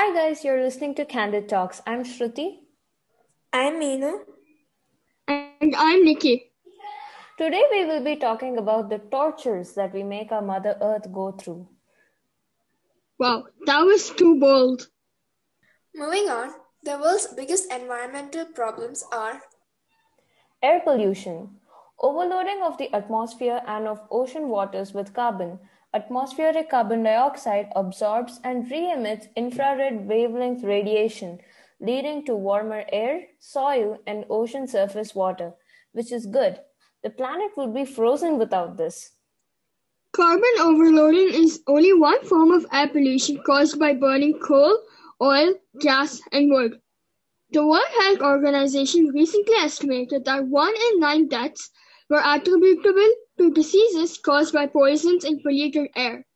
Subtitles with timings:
[0.00, 1.82] Hi guys, you're listening to Candid Talks.
[1.84, 2.58] I'm Shruti.
[3.52, 4.20] I'm Meenu.
[5.26, 6.52] And I'm Nikki.
[7.36, 11.32] Today we will be talking about the tortures that we make our Mother Earth go
[11.32, 11.66] through.
[13.18, 14.86] Wow, that was too bold.
[15.96, 16.52] Moving on,
[16.84, 19.42] the world's biggest environmental problems are
[20.62, 21.56] air pollution,
[21.98, 25.58] overloading of the atmosphere and of ocean waters with carbon.
[25.94, 31.38] Atmospheric carbon dioxide absorbs and re emits infrared wavelength radiation,
[31.80, 35.54] leading to warmer air, soil, and ocean surface water,
[35.92, 36.60] which is good
[37.02, 39.12] the planet would be frozen without this.
[40.12, 44.76] Carbon overloading is only one form of air pollution caused by burning coal,
[45.22, 46.80] oil, gas, and wood.
[47.50, 51.70] The World Health Organization recently estimated that one in nine deaths
[52.10, 56.26] were attributable to diseases caused by poisons in polluted air.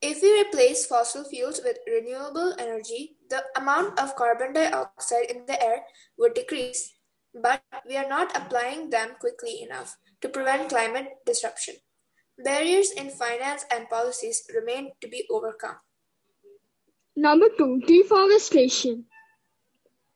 [0.00, 5.62] If we replace fossil fuels with renewable energy, the amount of carbon dioxide in the
[5.62, 5.84] air
[6.18, 6.94] would decrease
[7.34, 11.74] but we are not applying them quickly enough to prevent climate disruption.
[12.38, 15.76] Barriers in finance and policies remain to be overcome.
[17.16, 19.06] Number two, deforestation.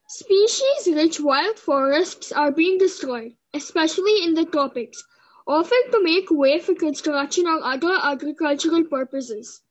[0.08, 5.04] Species rich wild forests are being destroyed, especially in the tropics,
[5.48, 9.62] often to make way for construction or other agricultural purposes.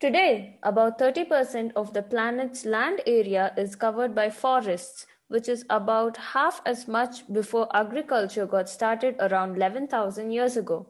[0.00, 6.16] Today, about 30% of the planet's land area is covered by forests, which is about
[6.16, 10.86] half as much before agriculture got started around 11,000 years ago.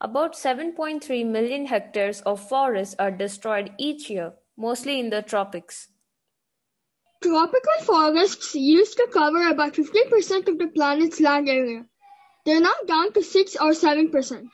[0.00, 5.88] About 7.3 million hectares of forests are destroyed each year, mostly in the tropics.
[7.22, 11.86] Tropical forests used to cover about 15% of the planet's land area.
[12.44, 14.48] They're now down to 6 or 7%.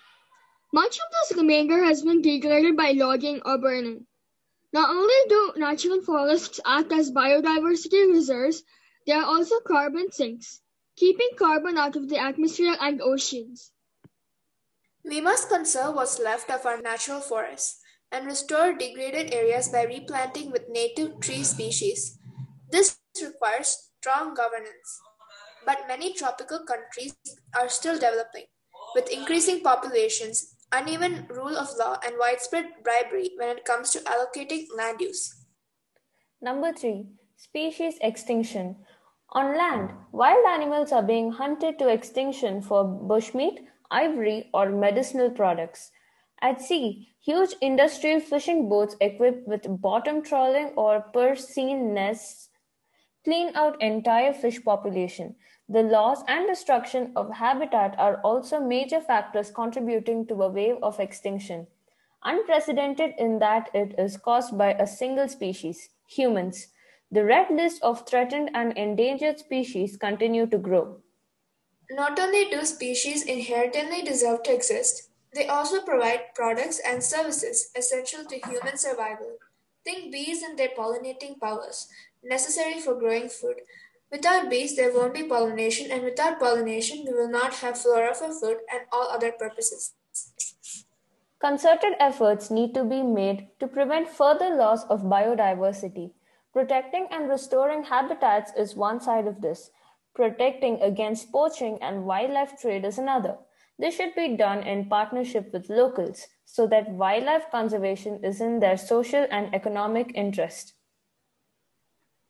[0.72, 4.06] Much of this remainder has been degraded by logging or burning.
[4.72, 8.62] Not only do natural forests act as biodiversity reserves,
[9.06, 10.60] they are also carbon sinks,
[10.96, 13.72] keeping carbon out of the atmosphere and oceans.
[15.04, 17.80] We must conserve what's left of our natural forests
[18.10, 22.18] and restore degraded areas by replanting with native tree species.
[22.70, 25.00] This requires strong governance.
[25.66, 27.16] But many tropical countries
[27.58, 28.44] are still developing,
[28.94, 34.66] with increasing populations, uneven rule of law, and widespread bribery when it comes to allocating
[34.76, 35.44] land use.
[36.40, 37.06] Number three,
[37.36, 38.76] species extinction.
[39.30, 43.58] On land, wild animals are being hunted to extinction for bushmeat,
[43.90, 45.90] ivory, or medicinal products.
[46.40, 52.50] At sea, huge industrial fishing boats equipped with bottom trawling or purse seine nests
[53.24, 55.34] clean out entire fish population.
[55.68, 61.00] The loss and destruction of habitat are also major factors contributing to a wave of
[61.00, 61.66] extinction,
[62.22, 66.68] unprecedented in that it is caused by a single species, humans.
[67.10, 71.02] The red list of threatened and endangered species continue to grow.
[71.90, 78.24] Not only do species inherently deserve to exist, they also provide products and services essential
[78.24, 79.36] to human survival.
[79.84, 81.88] Think bees and their pollinating powers,
[82.24, 83.56] necessary for growing food.
[84.10, 88.32] Without bees, there won't be pollination, and without pollination, we will not have flora for
[88.32, 89.94] food and all other purposes.
[91.38, 96.12] Concerted efforts need to be made to prevent further loss of biodiversity.
[96.52, 99.70] Protecting and restoring habitats is one side of this.
[100.14, 103.36] Protecting against poaching and wildlife trade is another.
[103.78, 108.78] This should be done in partnership with locals so that wildlife conservation is in their
[108.78, 110.72] social and economic interest.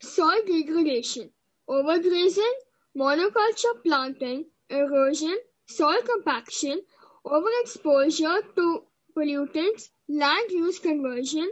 [0.03, 1.31] Soil degradation,
[1.69, 2.55] overgrazing,
[2.97, 6.83] monoculture planting, erosion, soil compaction,
[7.25, 8.85] overexposure to
[9.17, 11.51] pollutants, land use conversion,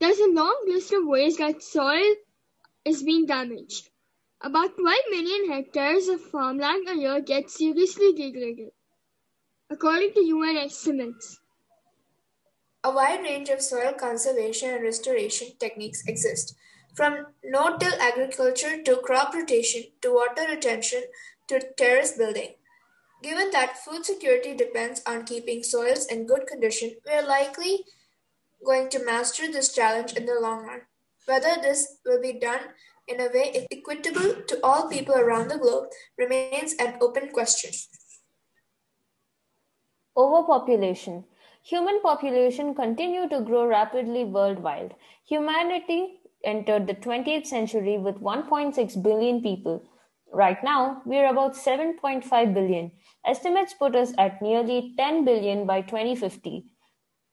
[0.00, 2.14] there's a long list of ways that soil
[2.84, 3.90] is being damaged.
[4.40, 8.70] About 12 million hectares of farmland a year get seriously degraded,
[9.70, 11.40] according to UN estimates.
[12.84, 16.56] A wide range of soil conservation and restoration techniques exist,
[16.98, 21.04] from no-till agriculture to crop rotation to water retention
[21.46, 22.54] to terrace building.
[23.22, 27.84] Given that food security depends on keeping soils in good condition, we are likely
[28.66, 30.80] going to master this challenge in the long run.
[31.26, 32.60] Whether this will be done
[33.06, 37.70] in a way equitable to all people around the globe remains an open question.
[40.16, 41.24] Overpopulation.
[41.62, 44.96] Human population continue to grow rapidly worldwide.
[45.26, 49.88] Humanity entered the 20th century with 1.6 billion people.
[50.32, 52.92] Right now, we're about 7.5 billion.
[53.26, 56.66] Estimates put us at nearly 10 billion by 2050.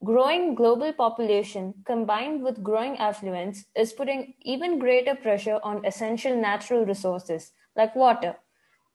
[0.03, 6.85] Growing global population combined with growing affluence is putting even greater pressure on essential natural
[6.85, 8.35] resources like water.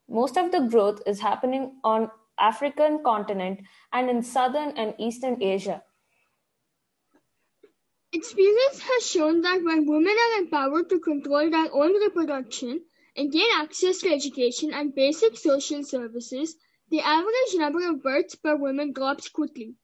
[0.09, 3.61] Most of the growth is happening on African continent
[3.93, 5.83] and in southern and eastern Asia.
[8.13, 12.81] Experience has shown that when women are empowered to control their own reproduction
[13.15, 16.57] and gain access to education and basic social services,
[16.89, 19.75] the average number of births per woman drops quickly.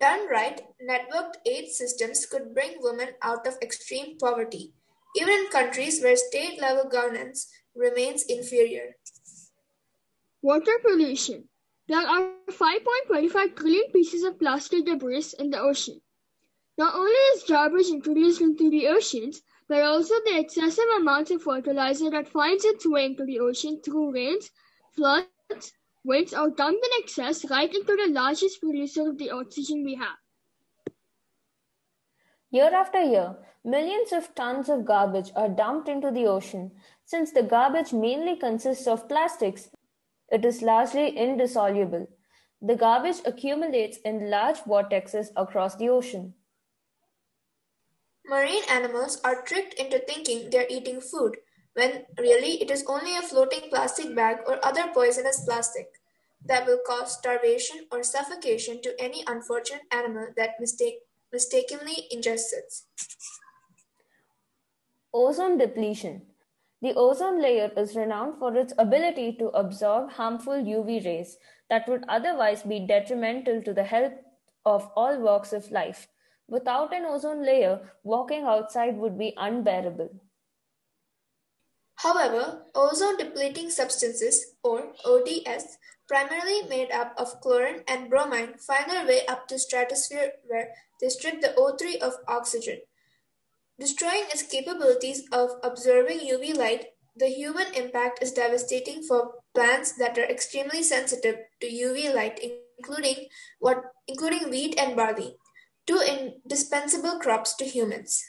[0.00, 4.72] Done right, networked aid systems could bring women out of extreme poverty,
[5.14, 8.96] even in countries where state level governance remains inferior.
[10.42, 11.48] Water pollution.
[11.86, 16.00] There are 5.25 trillion pieces of plastic debris in the ocean.
[16.78, 22.08] Not only is garbage introduced into the oceans, but also the excessive amounts of fertilizer
[22.10, 24.52] that finds its way into the ocean through rains,
[24.92, 25.72] floods,
[26.04, 30.16] winds are dumped in excess right into the largest producer of the oxygen we have.
[32.50, 36.70] Year after year, millions of tons of garbage are dumped into the ocean.
[37.04, 39.68] Since the garbage mainly consists of plastics,
[40.30, 42.06] it is largely indissoluble.
[42.62, 46.34] The garbage accumulates in large vortexes across the ocean.
[48.28, 51.38] Marine animals are tricked into thinking they're eating food,
[51.72, 55.92] when really it is only a floating plastic bag or other poisonous plastic
[56.44, 61.00] that will cause starvation or suffocation to any unfortunate animal that mistake,
[61.32, 62.74] mistakenly ingests it.
[65.14, 66.22] Ozone depletion.
[66.82, 71.38] The ozone layer is renowned for its ability to absorb harmful UV rays
[71.70, 74.12] that would otherwise be detrimental to the health
[74.66, 76.08] of all walks of life.
[76.48, 80.08] Without an ozone layer, walking outside would be unbearable.
[81.96, 85.76] However, ozone depleting substances, or ODS,
[86.08, 90.68] primarily made up of chlorine and bromine, find their way up to stratosphere where
[91.00, 92.80] they strip the O3 of oxygen.
[93.78, 100.16] Destroying its capabilities of absorbing UV light, the human impact is devastating for plants that
[100.16, 102.40] are extremely sensitive to UV light,
[102.78, 103.26] including
[103.58, 105.36] what including wheat and barley
[105.88, 108.22] two indispensable crops to humans.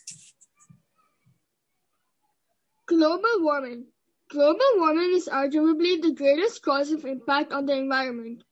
[2.88, 3.88] Global warming.
[4.32, 8.44] Global warming is arguably the greatest cause of impact on the environment.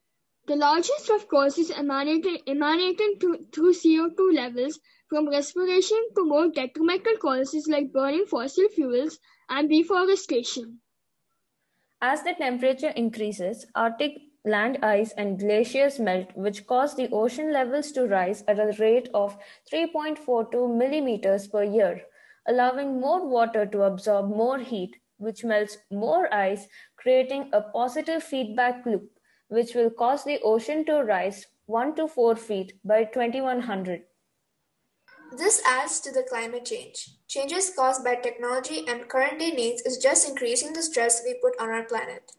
[0.48, 7.15] The largest of causes emanating, emanating to, through CO2 levels from respiration to more detrimental
[7.18, 9.19] causes like burning fossil fuels
[9.50, 10.80] and deforestation.
[12.01, 14.18] As the temperature increases, Arctic
[14.48, 19.10] land ice and glaciers melt, which cause the ocean levels to rise at a rate
[19.14, 19.38] of
[19.72, 22.02] 3.42 millimeters per year,
[22.48, 28.86] allowing more water to absorb more heat, which melts more ice, creating a positive feedback
[28.86, 29.12] loop,
[29.50, 34.04] which will cause the ocean to rise 1 to 4 feet by 2100.
[35.36, 37.10] This adds to the climate change.
[37.28, 41.60] Changes caused by technology and current day needs is just increasing the stress we put
[41.60, 42.32] on our planet.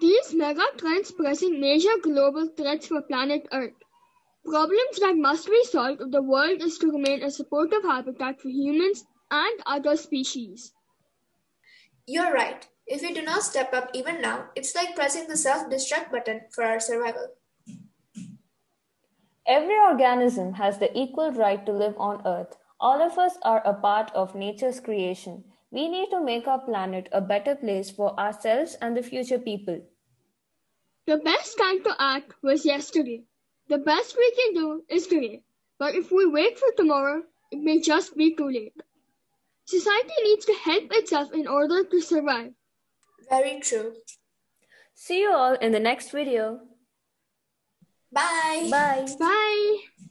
[0.00, 3.74] These megatrends present major global threats for planet Earth.
[4.42, 8.48] Problems that must be solved if the world is to remain a supportive habitat for
[8.48, 10.72] humans and other species.
[12.06, 12.66] You're right.
[12.86, 16.42] If we do not step up even now, it's like pressing the self destruct button
[16.50, 17.28] for our survival.
[19.46, 22.56] Every organism has the equal right to live on Earth.
[22.80, 25.44] All of us are a part of nature's creation.
[25.74, 29.80] We need to make our planet a better place for ourselves and the future people.
[31.08, 33.24] The best time to act was yesterday.
[33.68, 35.42] The best we can do is today.
[35.80, 38.80] But if we wait for tomorrow, it may just be too late.
[39.64, 42.52] Society needs to help itself in order to survive.
[43.28, 43.94] Very true.
[44.94, 46.60] See you all in the next video.
[48.12, 48.68] Bye.
[48.70, 49.08] Bye.
[49.18, 50.04] Bye.